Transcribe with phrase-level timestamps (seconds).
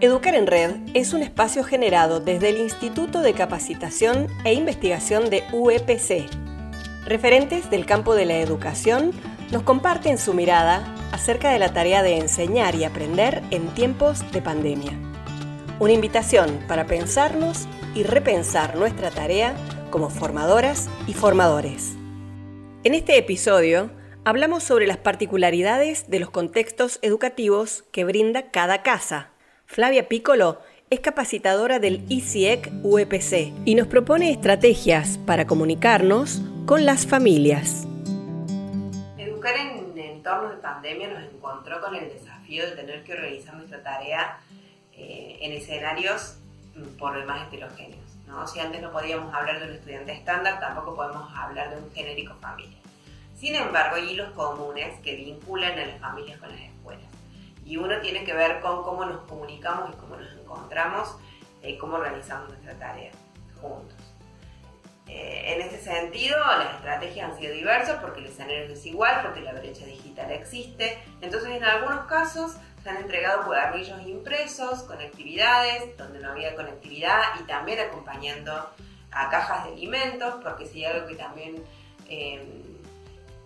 [0.00, 5.42] Educar en Red es un espacio generado desde el Instituto de Capacitación e Investigación de
[5.52, 6.30] UEPC.
[7.04, 9.10] Referentes del campo de la educación
[9.50, 14.40] nos comparten su mirada acerca de la tarea de enseñar y aprender en tiempos de
[14.40, 14.92] pandemia.
[15.80, 19.56] Una invitación para pensarnos y repensar nuestra tarea
[19.90, 21.94] como formadoras y formadores.
[22.84, 23.90] En este episodio
[24.24, 29.32] hablamos sobre las particularidades de los contextos educativos que brinda cada casa
[29.70, 37.06] Flavia Piccolo es capacitadora del ICIEC UEPC y nos propone estrategias para comunicarnos con las
[37.06, 37.86] familias.
[39.18, 43.82] Educar en entornos de pandemia nos encontró con el desafío de tener que organizar nuestra
[43.82, 44.38] tarea
[44.94, 46.38] eh, en escenarios
[46.74, 48.16] mm, por demás heterogéneos.
[48.26, 48.48] ¿no?
[48.48, 52.34] Si antes no podíamos hablar de un estudiante estándar, tampoco podemos hablar de un genérico
[52.40, 52.78] familia.
[53.36, 57.17] Sin embargo, hay hilos comunes que vinculan a las familias con las escuelas
[57.68, 61.16] y uno tiene que ver con cómo nos comunicamos y cómo nos encontramos
[61.62, 63.10] y cómo organizamos nuestra tarea
[63.60, 63.98] juntos.
[65.06, 69.42] Eh, en este sentido, las estrategias han sido diversas porque el escenario es desigual, porque
[69.42, 70.98] la brecha digital existe.
[71.20, 77.20] Entonces, en algunos casos se han entregado cuadernillos impresos con actividades donde no había conectividad
[77.38, 78.70] y también acompañando
[79.10, 81.62] a cajas de alimentos, porque si hay algo que también
[82.08, 82.46] eh,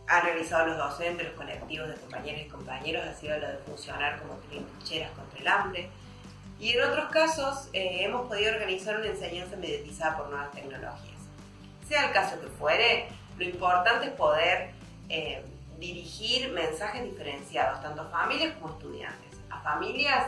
[0.08, 4.20] han realizado los docentes, los colectivos de compañeros y compañeros, ha sido lo de funcionar
[4.20, 5.90] como trincheras contra el hambre.
[6.58, 11.18] Y en otros casos eh, hemos podido organizar una enseñanza mediatizada por nuevas tecnologías.
[11.88, 13.08] Sea el caso que fuere,
[13.38, 14.70] lo importante es poder
[15.08, 15.44] eh,
[15.78, 19.38] dirigir mensajes diferenciados, tanto a familias como a estudiantes.
[19.50, 20.26] A familias,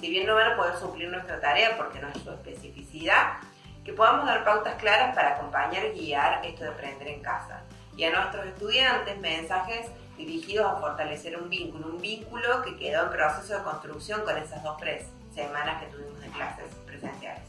[0.00, 3.38] si bien no van a poder suplir nuestra tarea porque no es su especificidad,
[3.84, 7.62] que podamos dar pautas claras para acompañar y guiar esto de aprender en casa
[8.00, 13.10] y a nuestros estudiantes mensajes dirigidos a fortalecer un vínculo, un vínculo que quedó en
[13.10, 14.80] proceso de construcción con esas dos
[15.34, 17.42] semanas que tuvimos de clases presenciales.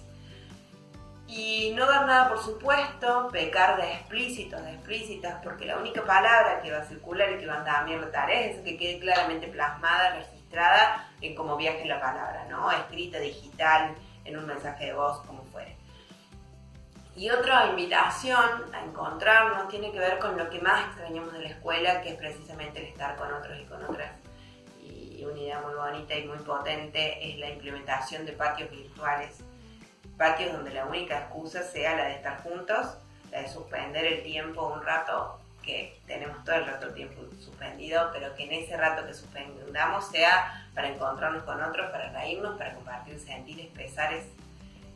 [1.25, 6.61] Y no dar nada por supuesto, pecar de explícitos, de explícitas, porque la única palabra
[6.61, 9.47] que va a circular y que va a también la tarea es que quede claramente
[9.47, 12.69] plasmada, registrada en cómo viaje la palabra, ¿no?
[12.73, 13.95] Escrita, digital,
[14.25, 15.77] en un mensaje de voz, como fuere.
[17.21, 21.49] Y otra invitación a encontrarnos tiene que ver con lo que más extrañamos de la
[21.49, 24.11] escuela, que es precisamente el estar con otros y con otras.
[24.81, 29.37] Y una idea muy bonita y muy potente es la implementación de patios virtuales.
[30.17, 32.87] Patios donde la única excusa sea la de estar juntos,
[33.29, 38.09] la de suspender el tiempo un rato, que tenemos todo el rato el tiempo suspendido,
[38.11, 42.73] pero que en ese rato que suspendamos sea para encontrarnos con otros, para reírnos, para
[42.73, 44.25] compartir sentires, pesares,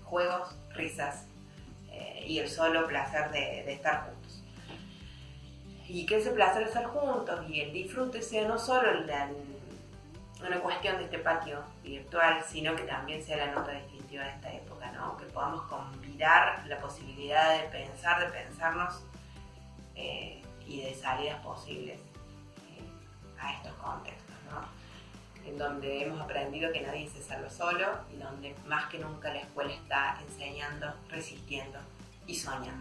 [0.06, 1.28] juegos, risas,
[2.26, 4.44] y el solo placer de, estar juntos.
[5.88, 8.90] Y que ese placer de estar juntos y el disfrute sea no solo
[10.46, 14.54] una cuestión de este patio virtual, sino que también sea la nota distintiva de esta
[14.54, 15.18] época, ¿no?
[15.18, 19.02] que podamos convidar la posibilidad de pensar, de pensarnos
[19.96, 24.36] eh, y de salidas posibles eh, a estos contextos.
[24.52, 24.86] ¿no?
[25.46, 29.42] en donde hemos aprendido que nadie se salva solo y donde más que nunca la
[29.42, 31.80] escuela está enseñando, resistiendo
[32.28, 32.74] Iswanya.